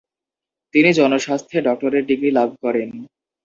[0.73, 2.89] তিনি জনস্বাস্থ্যে doctorate degree লাভ করেন।